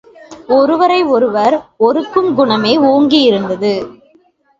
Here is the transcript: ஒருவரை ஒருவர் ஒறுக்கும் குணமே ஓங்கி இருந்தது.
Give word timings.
ஒருவரை 0.47 1.03
ஒருவர் 1.03 1.55
ஒறுக்கும் 1.77 2.29
குணமே 2.35 2.77
ஓங்கி 2.77 3.21
இருந்தது. 3.21 3.73